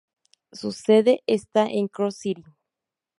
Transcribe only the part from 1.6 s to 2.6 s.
en Cross City.